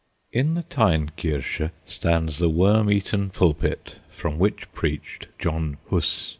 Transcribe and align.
In 0.33 0.55
the 0.55 0.63
Teynkirche 0.63 1.69
stands 1.85 2.39
the 2.39 2.49
worm 2.49 2.89
eaten 2.89 3.29
pulpit 3.29 3.97
from 4.09 4.39
which 4.39 4.65
preached 4.73 5.27
John 5.37 5.77
Huss. 5.91 6.29